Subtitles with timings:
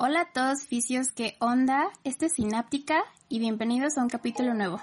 [0.00, 1.88] Hola a todos fisios, ¿qué onda?
[2.04, 4.80] Este es Sináptica y bienvenidos a un capítulo nuevo.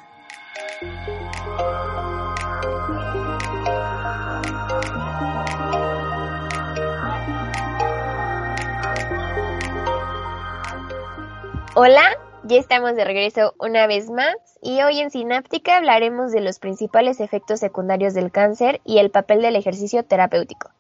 [11.76, 12.04] Hola,
[12.44, 17.22] ya estamos de regreso una vez más y hoy en Sináptica hablaremos de los principales
[17.22, 20.75] efectos secundarios del cáncer y el papel del ejercicio terapéutico.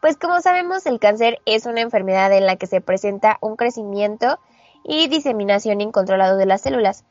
[0.00, 4.38] Pues como sabemos, el cáncer es una enfermedad en la que se presenta un crecimiento
[4.84, 7.04] y diseminación incontrolado de las células,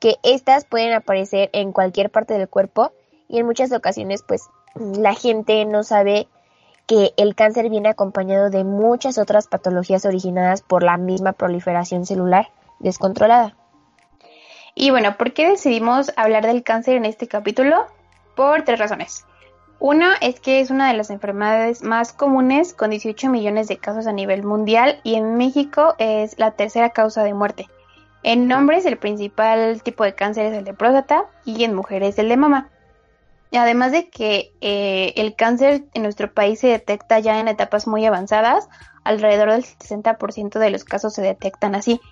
[0.00, 2.92] que éstas pueden aparecer en cualquier parte del cuerpo
[3.28, 6.28] y en muchas ocasiones pues la gente no sabe
[6.86, 12.48] que el cáncer viene acompañado de muchas otras patologías originadas por la misma proliferación celular
[12.80, 13.54] descontrolada.
[14.74, 17.86] Y bueno, ¿por qué decidimos hablar del cáncer en este capítulo?
[18.34, 19.24] Por tres razones.
[19.80, 24.06] Uno es que es una de las enfermedades más comunes con 18 millones de casos
[24.06, 27.66] a nivel mundial y en México es la tercera causa de muerte.
[28.22, 32.28] En hombres el principal tipo de cáncer es el de próstata y en mujeres el
[32.28, 32.68] de mama.
[33.52, 38.04] Además de que eh, el cáncer en nuestro país se detecta ya en etapas muy
[38.04, 38.68] avanzadas,
[39.02, 42.02] alrededor del 60% de los casos se detectan así.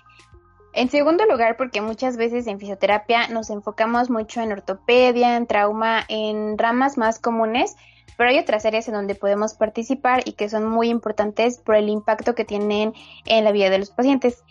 [0.79, 6.05] En segundo lugar, porque muchas veces en fisioterapia nos enfocamos mucho en ortopedia, en trauma,
[6.07, 7.75] en ramas más comunes,
[8.15, 11.89] pero hay otras áreas en donde podemos participar y que son muy importantes por el
[11.89, 12.93] impacto que tienen
[13.25, 14.41] en la vida de los pacientes.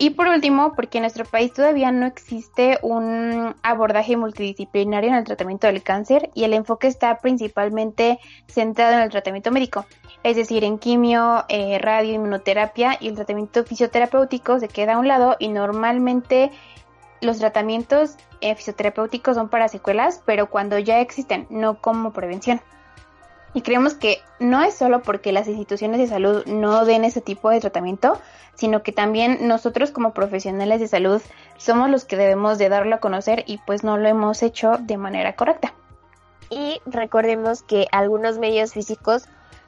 [0.00, 5.24] Y por último, porque en nuestro país todavía no existe un abordaje multidisciplinario en el
[5.24, 9.86] tratamiento del cáncer y el enfoque está principalmente centrado en el tratamiento médico,
[10.22, 15.08] es decir, en quimio, eh, radio, inmunoterapia y el tratamiento fisioterapéutico se queda a un
[15.08, 16.52] lado y normalmente
[17.20, 22.60] los tratamientos eh, fisioterapéuticos son para secuelas, pero cuando ya existen, no como prevención.
[23.54, 27.50] Y creemos que no es solo porque las instituciones de salud no den ese tipo
[27.50, 28.20] de tratamiento,
[28.54, 31.22] sino que también nosotros como profesionales de salud
[31.56, 34.96] somos los que debemos de darlo a conocer y pues no lo hemos hecho de
[34.96, 35.72] manera correcta.
[36.50, 39.24] Y recordemos que algunos medios físicos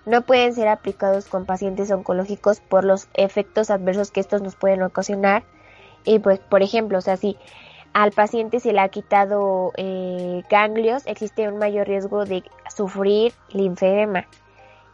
[0.07, 4.83] no pueden ser aplicados con pacientes oncológicos por los efectos adversos que estos nos pueden
[4.83, 5.45] ocasionar.
[6.05, 7.37] Y pues, por ejemplo, o sea, si
[7.93, 14.27] al paciente se le ha quitado eh, ganglios, existe un mayor riesgo de sufrir linfedema.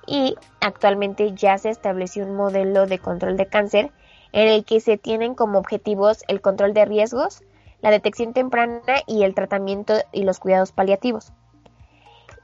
[0.06, 3.90] Y actualmente ya se estableció un modelo de control de cáncer
[4.32, 7.42] en el que se tienen como objetivos el control de riesgos,
[7.80, 11.32] la detección temprana y el tratamiento y los cuidados paliativos.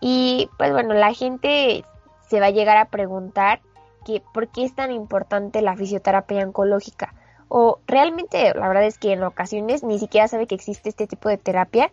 [0.00, 1.84] Y pues bueno, la gente
[2.28, 3.60] se va a llegar a preguntar
[4.04, 7.14] que por qué es tan importante la fisioterapia oncológica
[7.54, 11.28] o realmente la verdad es que en ocasiones ni siquiera sabe que existe este tipo
[11.28, 11.92] de terapia,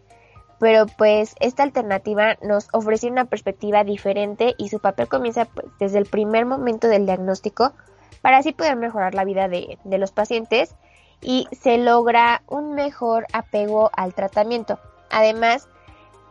[0.58, 5.98] pero pues esta alternativa nos ofrece una perspectiva diferente y su papel comienza pues, desde
[5.98, 7.74] el primer momento del diagnóstico
[8.22, 10.78] para así poder mejorar la vida de, de los pacientes
[11.20, 14.80] y se logra un mejor apego al tratamiento.
[15.10, 15.68] Además,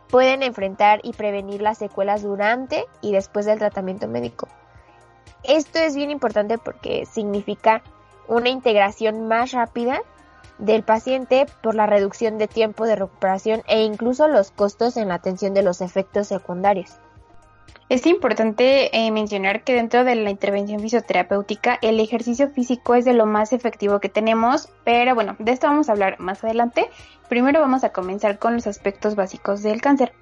[0.09, 4.47] pueden enfrentar y prevenir las secuelas durante y después del tratamiento médico.
[5.43, 7.83] Esto es bien importante porque significa
[8.29, 10.01] una integración más rápida
[10.59, 15.15] del paciente por la reducción de tiempo de recuperación e incluso los costos en la
[15.15, 16.97] atención de los efectos secundarios.
[17.87, 23.13] Es importante eh, mencionar que dentro de la intervención fisioterapéutica el ejercicio físico es de
[23.13, 26.87] lo más efectivo que tenemos, pero bueno, de esto vamos a hablar más adelante.
[27.29, 30.13] Primero vamos a comenzar con los aspectos básicos del cáncer.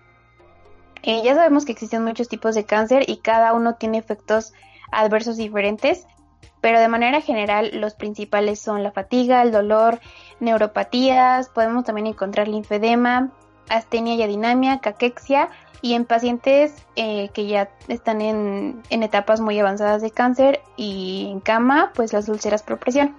[1.03, 4.53] Eh, ya sabemos que existen muchos tipos de cáncer y cada uno tiene efectos
[4.91, 6.07] adversos diferentes
[6.62, 9.99] pero de manera general los principales son la fatiga, el dolor,
[10.40, 13.32] neuropatías, podemos también encontrar linfedema,
[13.70, 15.49] astenia y adinamia, caquexia
[15.82, 21.40] y en pacientes eh, que ya están en, etapas muy avanzadas de cáncer y en
[21.40, 23.16] cama, pues las úlceras por presión.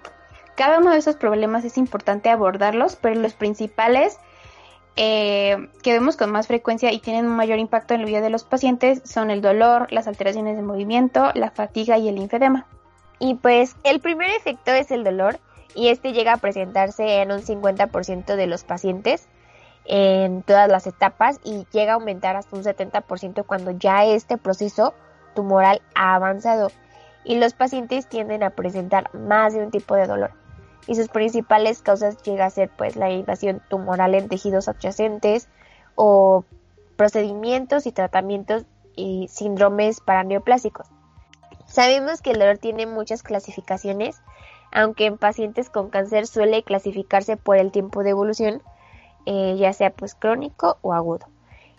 [0.56, 4.18] Cada uno de esos problemas es importante abordarlos, pero los principales
[4.96, 8.30] eh, que vemos con más frecuencia y tienen un mayor impacto en la vida de
[8.30, 12.66] los pacientes son el dolor, las alteraciones de movimiento, la fatiga y el linfedema.
[13.18, 15.38] Y pues el primer efecto es el dolor
[15.74, 19.28] y este llega a presentarse en un 50% de los pacientes
[19.84, 24.94] en todas las etapas y llega a aumentar hasta un 70% cuando ya este proceso
[25.34, 26.70] tumoral ha avanzado
[27.24, 30.32] y los pacientes tienden a presentar más de un tipo de dolor.
[30.86, 35.48] y sus principales causas llega a ser pues la invasión tumoral en tejidos adyacentes
[35.96, 36.44] o
[36.96, 38.64] procedimientos y tratamientos
[38.96, 40.88] y síndromes paraneoplásicos.
[41.68, 44.20] Sabemos que el dolor tiene muchas clasificaciones,
[44.72, 48.62] aunque en pacientes con cáncer suele clasificarse por el tiempo de evolución,
[49.26, 51.28] eh, ya sea pues crónico o agudo.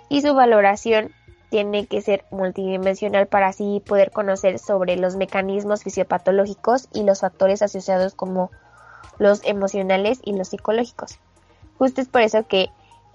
[0.07, 1.11] Y su valoración
[1.49, 7.63] tiene que ser multidimensional para así poder conocer sobre los mecanismos fisiopatológicos y los factores
[7.63, 8.51] asociados como
[9.17, 11.17] los emocionales y los psicológicos.
[11.79, 12.69] Justo es por eso que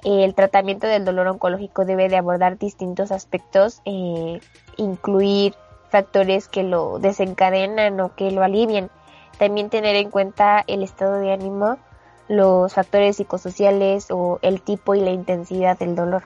[0.04, 4.40] eh, el tratamiento del dolor oncológico debe de abordar distintos aspectos, eh,
[4.76, 5.54] incluir
[5.94, 8.91] factores que lo desencadenan o que lo alivien.
[9.38, 11.79] También tener en cuenta el estado de ánimo,
[12.26, 16.25] los factores psicosociales o el tipo y la intensidad del dolor.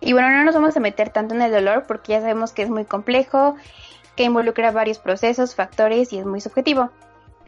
[0.00, 2.62] Y bueno, no nos vamos a meter tanto en el dolor porque ya sabemos que
[2.62, 3.56] es muy complejo,
[4.16, 6.90] que involucra varios procesos, factores y es muy subjetivo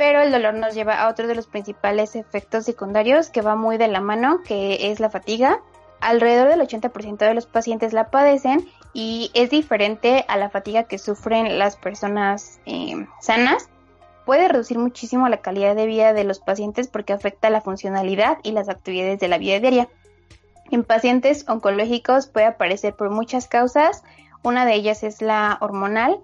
[0.00, 3.76] pero el dolor nos lleva a otro de los principales efectos secundarios que va muy
[3.76, 5.60] de la mano, que es la fatiga.
[6.00, 10.98] Alrededor del 80% de los pacientes la padecen y es diferente a la fatiga que
[10.98, 13.68] sufren las personas eh, sanas.
[14.24, 18.52] Puede reducir muchísimo la calidad de vida de los pacientes porque afecta la funcionalidad y
[18.52, 19.88] las actividades de la vida diaria.
[20.70, 24.02] En pacientes oncológicos puede aparecer por muchas causas.
[24.42, 26.20] Una de ellas es la hormonal,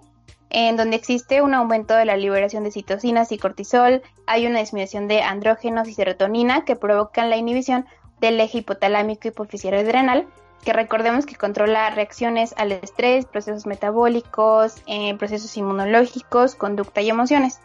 [0.49, 5.07] en donde existe un aumento de la liberación de citocinas y cortisol, hay una disminución
[5.07, 7.85] de andrógenos y serotonina que provocan la inhibición
[8.19, 10.27] del eje hipotalámico hipofisiario adrenal,
[10.63, 17.59] que recordemos que controla reacciones al estrés, procesos metabólicos, eh, procesos inmunológicos, conducta y emociones.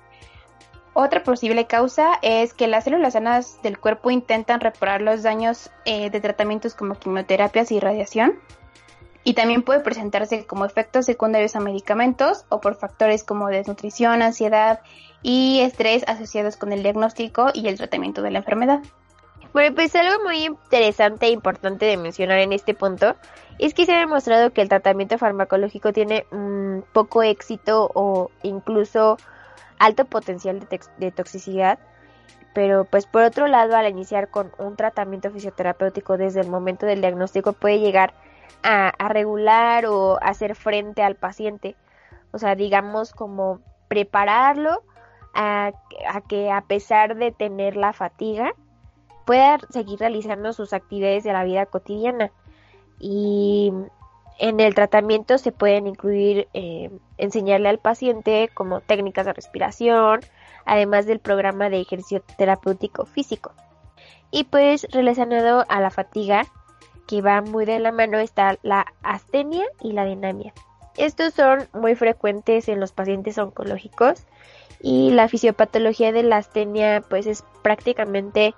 [0.95, 6.11] Otra posible causa es que las células sanas del cuerpo intentan reparar los daños eh,
[6.11, 8.39] de tratamientos como quimioterapias y radiación,
[9.25, 14.81] y también puede presentarse como efectos secundarios a medicamentos o por factores como desnutrición, ansiedad
[15.23, 18.81] y estrés asociados con el diagnóstico y el tratamiento de la enfermedad.
[19.53, 23.17] Bueno, pues algo muy interesante e importante de mencionar en este punto
[23.59, 26.25] es que se ha demostrado que el tratamiento farmacológico tiene
[26.93, 29.19] poco éxito o incluso
[29.79, 31.79] alto potencial de, de toxicidad,
[32.55, 37.01] pero pues por otro lado al iniciar con un tratamiento fisioterapéutico desde el momento del
[37.01, 38.15] diagnóstico puede llegar
[38.63, 41.77] a, regular o hacer frente al paciente.
[42.33, 44.83] O sea, digamos como prepararlo
[45.35, 45.73] a,
[46.29, 48.55] que a pesar de tener la fatiga,
[49.25, 52.31] pueda seguir realizando sus actividades de la vida cotidiana.
[52.99, 53.73] Y
[54.39, 60.21] en el tratamiento se pueden incluir eh, enseñarle al paciente como técnicas de respiración,
[60.65, 63.53] además del programa de ejercicio terapéutico físico.
[64.31, 66.47] Y pues relacionado a la fatiga,
[67.07, 70.55] que va muy de la mano está la astenia y la dinamia.
[70.97, 74.25] Estos son muy frecuentes en los pacientes oncológicos
[74.81, 78.55] y la fisiopatología de la astenia pues es prácticamente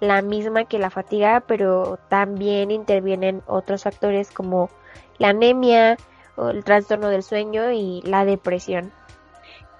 [0.00, 4.70] la misma que la fatiga, pero también intervienen otros factores como
[5.18, 5.96] la anemia
[6.38, 8.92] el trastorno del sueño y la depresión.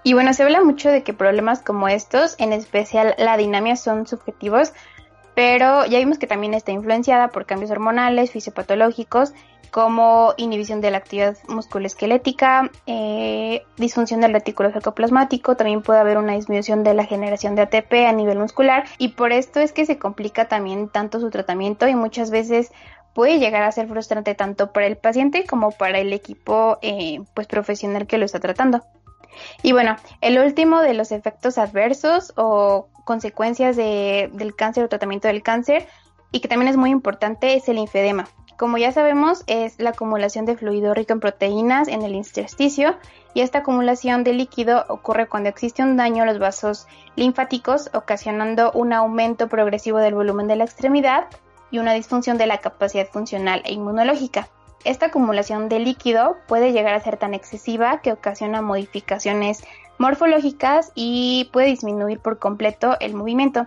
[0.02, 4.06] Y bueno, se habla mucho de que problemas como estos, en especial la dinamia, son
[4.06, 4.72] subjetivos,
[5.34, 9.32] pero ya vimos que también está influenciada por cambios hormonales, fisiopatológicos,
[9.76, 16.32] como inhibición de la actividad musculoesquelética, eh, disfunción del retículo sarcoplasmático, también puede haber una
[16.32, 19.98] disminución de la generación de ATP a nivel muscular y por esto es que se
[19.98, 22.72] complica también tanto su tratamiento y muchas veces
[23.12, 27.46] puede llegar a ser frustrante tanto para el paciente como para el equipo eh, pues
[27.46, 28.80] profesional que lo está tratando.
[29.62, 35.42] Y bueno, el último de los efectos adversos o consecuencias del cáncer o tratamiento del
[35.42, 35.86] cáncer
[36.32, 38.26] y que también es muy importante es el linfedema.
[38.56, 42.96] Como ya sabemos, es la acumulación de fluido rico en proteínas en el intersticio
[43.34, 46.86] y esta acumulación de líquido ocurre cuando existe un daño a los vasos
[47.16, 51.26] linfáticos, ocasionando un aumento progresivo del volumen de la extremidad
[51.70, 54.48] y una disfunción de la capacidad funcional e inmunológica.
[54.84, 59.64] Esta acumulación de líquido puede llegar a ser tan excesiva que ocasiona modificaciones
[59.98, 63.66] morfológicas y puede disminuir por completo el movimiento.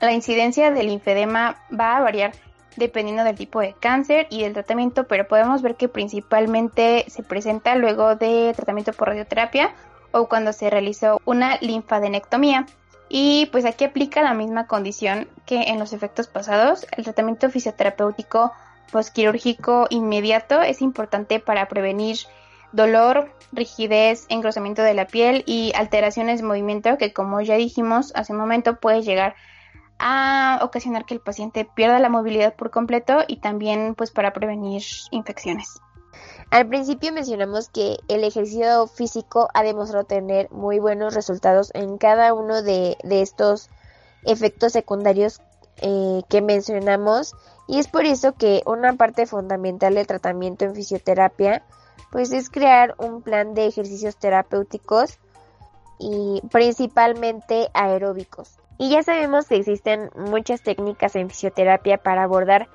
[0.00, 2.32] La incidencia del linfedema va a variar
[2.76, 7.74] dependiendo del tipo de cáncer y del tratamiento, pero podemos ver que principalmente se presenta
[7.74, 9.74] luego de tratamiento por radioterapia
[10.12, 12.66] o cuando se realizó una linfadenectomía.
[13.08, 16.86] Y pues aquí aplica la misma condición que en los efectos pasados.
[16.96, 18.52] El tratamiento fisioterapéutico
[18.90, 22.18] postquirúrgico inmediato es importante para prevenir
[22.72, 28.32] dolor, rigidez, engrosamiento de la piel y alteraciones de movimiento que como ya dijimos hace
[28.32, 29.34] un momento puede llegar
[29.98, 34.82] a ocasionar que el paciente pierda la movilidad por completo y también pues para prevenir
[35.10, 35.80] infecciones.
[36.50, 42.34] Al principio mencionamos que el ejercicio físico ha demostrado tener muy buenos resultados en cada
[42.34, 43.68] uno de, estos
[44.24, 45.40] efectos secundarios
[45.78, 47.34] eh, que mencionamos
[47.66, 51.64] y es por eso que una parte fundamental del tratamiento en fisioterapia
[52.10, 55.18] pues es crear un plan de ejercicios terapéuticos
[55.98, 58.58] y principalmente aeróbicos.
[58.78, 62.68] Y ya sabemos que existen muchas técnicas en fisioterapia para abordar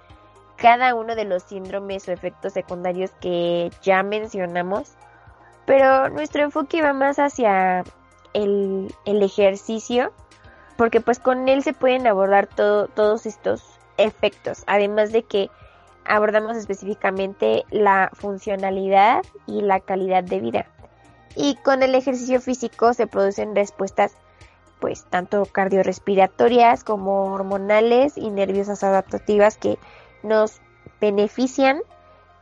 [0.55, 4.93] cada uno de los síndromes o efectos secundarios que ya mencionamos,
[5.65, 7.83] pero nuestro enfoque va más hacia
[8.33, 10.11] el, ejercicio,
[10.77, 13.63] porque pues con él se pueden abordar todos estos
[13.97, 15.49] efectos, además de que
[16.05, 20.65] abordamos específicamente la funcionalidad y la calidad de vida.
[21.35, 24.15] Y con el ejercicio físico se producen respuestas
[24.81, 29.77] pues tanto cardiorrespiratorias como hormonales y nerviosas adaptativas que
[30.23, 30.59] nos
[30.99, 31.81] benefician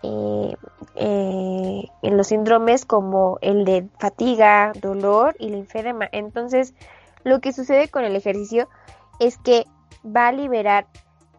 [0.01, 0.55] eh,
[0.95, 6.07] eh, en los síndromes como el de fatiga, dolor y linfedema.
[6.11, 6.73] Entonces,
[7.23, 8.69] lo que sucede con el ejercicio
[9.19, 9.65] es que
[10.05, 10.87] va a liberar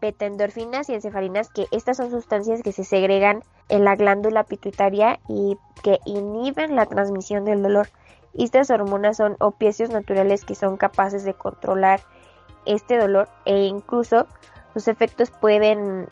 [0.01, 5.57] petendorfinas y encefalinas, que estas son sustancias que se segregan en la glándula pituitaria y
[5.83, 7.89] que inhiben la transmisión del dolor.
[8.35, 12.01] Estas hormonas son opiáceos naturales que son capaces de controlar
[12.67, 14.27] este dolor e incluso
[14.73, 16.07] sus efectos pueden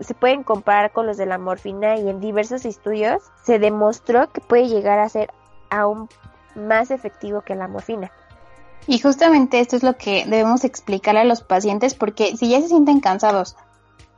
[0.00, 4.40] se pueden comparar con los de la morfina y en diversos estudios se demostró que
[4.40, 5.30] puede llegar a ser
[5.68, 6.08] aún
[6.54, 8.10] más efectivo que la morfina.
[8.86, 12.68] Y justamente esto es lo que debemos explicarle a los pacientes porque si ya se
[12.68, 13.56] sienten cansados,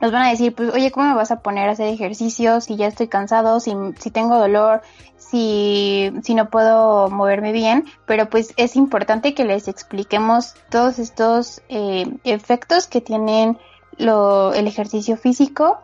[0.03, 2.75] nos van a decir, pues, oye, ¿cómo me vas a poner a hacer ejercicio si
[2.75, 4.81] ya estoy cansado, si, si tengo dolor,
[5.15, 7.85] si, si no puedo moverme bien?
[8.05, 13.57] Pero pues es importante que les expliquemos todos estos eh, efectos que tienen
[13.97, 15.79] lo, el ejercicio físico,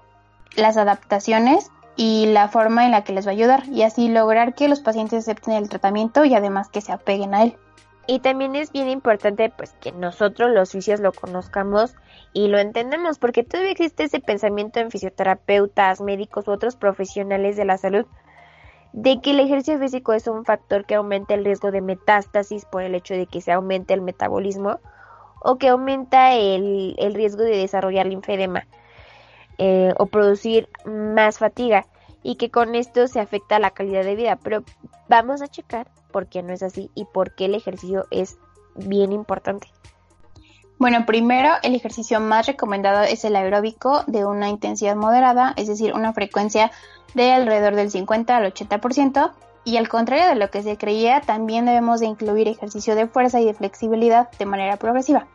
[0.58, 4.54] las adaptaciones y la forma en la que les va a ayudar y así lograr
[4.54, 7.58] que los pacientes acepten el tratamiento y además que se apeguen a él.
[8.12, 11.96] Y también es bien importante pues que nosotros los fisios lo conozcamos
[12.34, 17.66] y lo entendemos porque todavía existe ese pensamiento en fisioterapeutas, médicos u otros profesionales de
[17.66, 18.08] la salud
[18.94, 22.82] de que el ejercicio físico es un factor que aumenta el riesgo de metástasis por
[22.82, 24.80] el hecho de que se aumente el metabolismo
[25.44, 28.66] o que aumenta el, riesgo de desarrollar linfedema
[29.60, 31.86] eh, o producir más fatiga
[32.24, 34.38] y que con esto se afecta la calidad de vida.
[34.42, 34.64] Pero
[35.08, 38.38] vamos a checar por qué no es así y por qué el ejercicio es
[38.76, 39.68] bien importante.
[40.78, 45.94] Bueno, primero el ejercicio más recomendado es el aeróbico de una intensidad moderada, es decir,
[45.94, 46.72] una frecuencia
[47.14, 49.32] de alrededor del 50 al 80%,
[49.66, 53.42] y al contrario de lo que se creía, también debemos de incluir ejercicio de fuerza
[53.42, 55.28] y de flexibilidad de manera progresiva.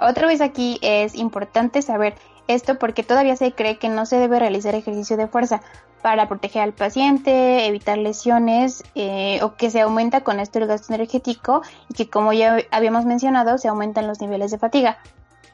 [0.00, 2.14] Otra vez aquí es importante saber
[2.48, 5.62] esto porque todavía se cree que no se debe realizar ejercicio de fuerza
[6.02, 10.94] para proteger al paciente, evitar lesiones eh, o que se aumenta con esto el gasto
[10.94, 14.98] energético y que como ya habíamos mencionado se aumentan los niveles de fatiga.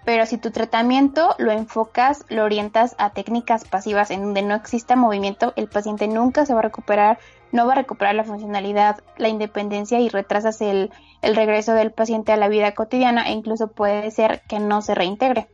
[0.05, 4.97] Pero si tu tratamiento lo enfocas, lo orientas a técnicas pasivas en donde no exista
[4.97, 7.19] movimiento, el paciente nunca se va a recuperar,
[7.53, 10.91] no va a recuperar la funcionalidad, la independencia y retrasas el,
[11.23, 14.97] el regreso del paciente a la vida cotidiana e incluso puede ser que no se
[14.97, 15.49] reintegre.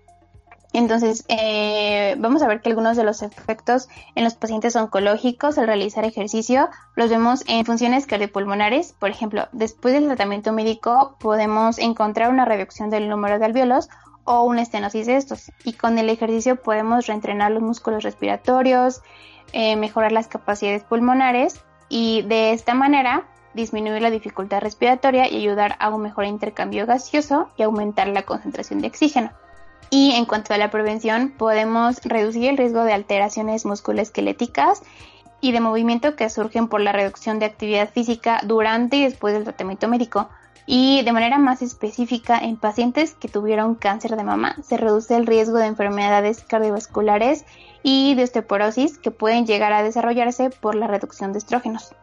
[0.73, 5.67] Entonces, eh, vamos a ver que algunos de los efectos en los pacientes oncológicos al
[5.67, 8.93] realizar ejercicio los vemos en funciones cardiopulmonares.
[8.93, 13.89] Por ejemplo, después del tratamiento médico podemos encontrar una reducción del número de alveolos
[14.25, 15.53] o una estenosis de estos.
[15.65, 19.01] Y con el ejercicio podemos reentrenar los músculos respiratorios,
[19.53, 25.77] eh, mejorar las capacidades pulmonares y de esta manera disminuir la dificultad respiratoria y ayudar
[25.81, 29.31] a un mejor intercambio gaseoso y aumentar la concentración de oxígeno.
[29.90, 34.83] Y en cuanto a la prevención, podemos reducir el riesgo de alteraciones musculoesqueléticas
[35.40, 39.45] y de movimiento que surgen por la reducción de actividad física durante y después del
[39.45, 40.28] tratamiento médico.
[40.66, 45.26] Y de manera más específica, en pacientes que tuvieron cáncer de mama, se reduce el
[45.26, 47.47] riesgo de enfermedades cardiovasculares
[47.83, 51.95] y de osteoporosis que pueden llegar a desarrollarse por la reducción de estrógenos.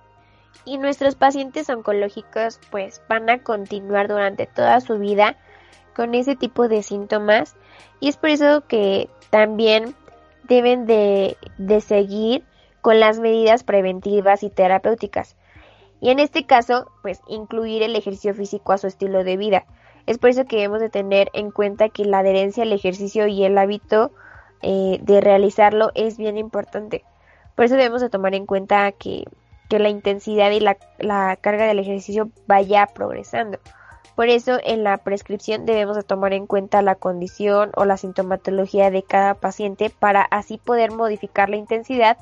[0.64, 5.38] Y nuestros pacientes oncológicos pues van a continuar durante toda su vida
[5.96, 7.56] con ese tipo de síntomas
[8.00, 9.96] y es por eso que también
[10.44, 11.38] deben de,
[11.82, 12.44] seguir
[12.82, 15.36] con las medidas preventivas y terapéuticas.
[16.02, 19.66] Y en este caso, pues incluir el ejercicio físico a su estilo de vida.
[20.06, 23.44] Es por eso que debemos de tener en cuenta que la adherencia al ejercicio y
[23.44, 24.12] el hábito
[24.62, 27.04] eh, de realizarlo es bien importante.
[27.56, 29.24] Por eso debemos de tomar en cuenta que,
[29.68, 33.58] que la intensidad y la, la carga del ejercicio vaya progresando.
[34.16, 38.90] Por eso en la prescripción debemos de tomar en cuenta la condición o la sintomatología
[38.90, 42.18] de cada paciente para así poder modificar la intensidad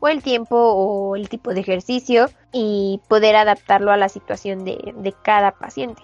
[0.00, 5.14] o el tiempo o el tipo de ejercicio y poder adaptarlo a la situación de,
[5.22, 6.02] cada paciente.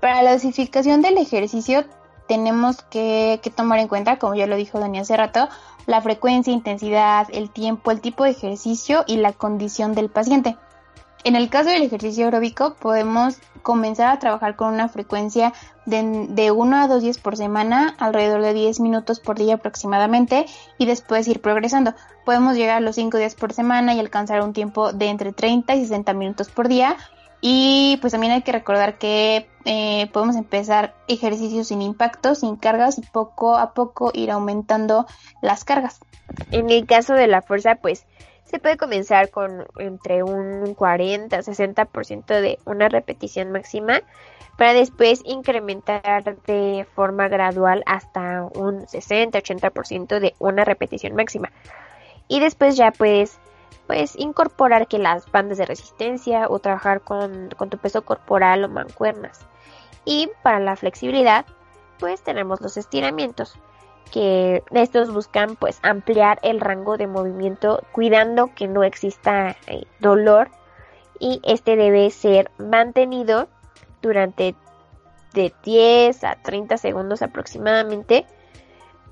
[0.00, 1.84] Para la dosificación del ejercicio
[2.26, 5.48] tenemos que, que tomar en cuenta, como ya lo dijo Dani hace rato,
[5.86, 10.56] la frecuencia, intensidad, el tiempo, el tipo de ejercicio y la condición del paciente.
[11.26, 15.52] En el caso del ejercicio aeróbico, podemos comenzar a trabajar con una frecuencia
[15.84, 20.46] de, de 1 a 2 días por semana, alrededor de 10 minutos por día aproximadamente,
[20.78, 21.94] y después ir progresando.
[22.24, 25.74] Podemos llegar a los 5 días por semana y alcanzar un tiempo de entre 30
[25.74, 26.96] y 60 minutos por día.
[27.40, 32.98] Y pues también hay que recordar que eh, podemos empezar ejercicios sin impacto, sin cargas
[32.98, 35.06] y poco a poco ir aumentando
[35.42, 35.98] las cargas.
[36.52, 38.06] En el caso de la fuerza, pues
[38.46, 44.00] se puede comenzar con entre un 40 60% de una repetición máxima
[44.56, 51.52] para después incrementar de forma gradual hasta un 60-80% de una repetición máxima.
[52.26, 53.38] Y después ya pues
[54.16, 59.46] incorporar que las bandas de resistencia o trabajar con, con tu peso corporal o mancuernas.
[60.06, 61.44] Y para la flexibilidad,
[61.98, 63.58] pues tenemos los estiramientos
[64.12, 70.48] que estos buscan pues ampliar el rango de movimiento cuidando que no exista eh, dolor
[71.18, 73.48] y este debe ser mantenido
[74.02, 74.54] durante
[75.32, 78.26] de 10 a 30 segundos aproximadamente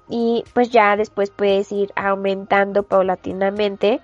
[0.09, 4.01] y pues ya después puedes ir aumentando paulatinamente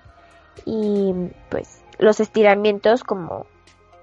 [0.65, 1.13] y
[1.49, 3.45] pues los estiramientos como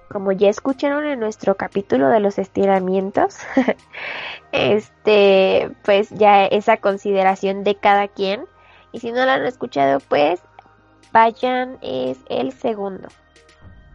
[0.09, 3.37] como ya escucharon en nuestro capítulo de los estiramientos,
[4.51, 8.45] este, pues ya esa consideración de cada quien.
[8.91, 10.41] Y si no lo han escuchado, pues
[11.11, 13.07] vayan, es el segundo.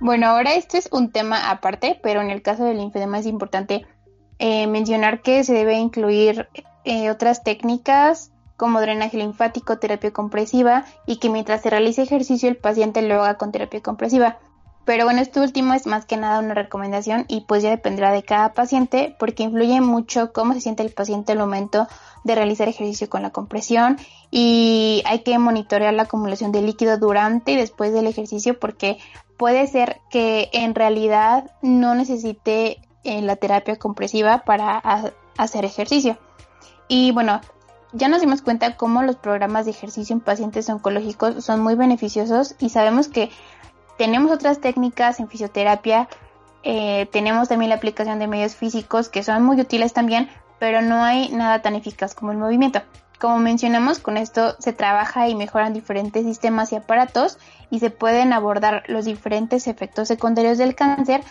[0.00, 3.86] Bueno, ahora este es un tema aparte, pero en el caso del linfedema es importante
[4.38, 6.48] eh, mencionar que se debe incluir
[6.84, 12.56] eh, otras técnicas como drenaje linfático, terapia compresiva y que mientras se realice ejercicio el
[12.56, 14.38] paciente lo haga con terapia compresiva.
[14.84, 18.22] Pero bueno, esto último es más que nada una recomendación y pues ya dependerá de
[18.22, 21.88] cada paciente porque influye mucho cómo se siente el paciente al momento
[22.22, 23.98] de realizar ejercicio con la compresión
[24.30, 28.98] y hay que monitorear la acumulación de líquido durante y después del ejercicio porque
[29.38, 34.82] puede ser que en realidad no necesite eh, la terapia compresiva para
[35.38, 36.18] hacer ejercicio.
[36.88, 37.40] Y bueno,
[37.92, 42.54] ya nos dimos cuenta cómo los programas de ejercicio en pacientes oncológicos son muy beneficiosos
[42.58, 43.30] y sabemos que
[43.96, 46.08] tenemos otras técnicas en fisioterapia,
[46.62, 51.04] eh, tenemos también la aplicación de medios físicos que son muy útiles también, pero no
[51.04, 52.82] hay nada tan eficaz como el movimiento.
[53.20, 57.38] Como mencionamos, con esto se trabaja y mejoran diferentes sistemas y aparatos
[57.70, 61.22] y se pueden abordar los diferentes efectos secundarios del cáncer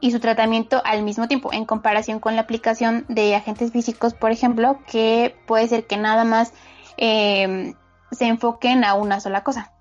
[0.00, 4.32] y su tratamiento al mismo tiempo, en comparación con la aplicación de agentes físicos, por
[4.32, 6.52] ejemplo, que puede ser que nada más
[6.98, 7.74] eh,
[8.12, 9.73] se enfoquen a una sola cosa.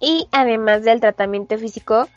[0.00, 2.08] Y además del tratamiento físico,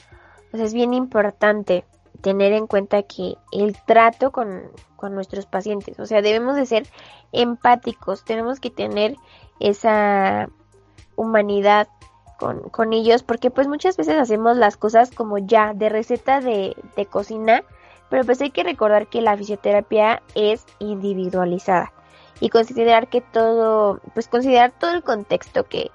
[0.52, 1.86] pues es bien importante
[2.22, 4.72] tener en cuenta que el trato con,
[5.10, 6.86] nuestros pacientes, o sea, debemos de ser
[7.32, 9.16] empáticos, tenemos que tener
[9.60, 10.48] esa
[11.16, 11.88] humanidad
[12.38, 16.76] con, con, ellos, porque pues muchas veces hacemos las cosas como ya de receta de,
[16.96, 17.64] de cocina,
[18.12, 21.92] pero pues hay que recordar que la fisioterapia es individualizada
[22.40, 25.90] y considerar que todo, pues considerar todo el contexto que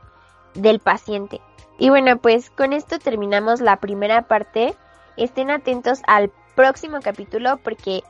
[0.55, 1.41] del paciente.
[1.79, 4.75] Y bueno, pues con esto terminamos la primera parte.
[5.17, 8.03] Estén atentos al próximo capítulo porque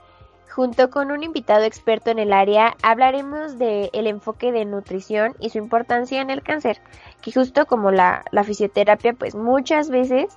[0.48, 5.50] junto con un invitado experto en el área hablaremos del el enfoque de nutrición y
[5.50, 6.81] su importancia en el cáncer,
[7.20, 10.35] que justo como la, la fisioterapia, pues muchas veces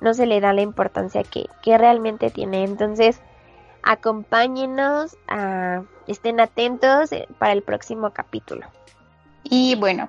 [0.00, 2.64] no se le da la importancia que, que realmente tiene.
[2.64, 3.20] Entonces,
[3.82, 8.66] acompáñenos, a, estén atentos eh, para el próximo capítulo.
[9.44, 10.08] Y bueno,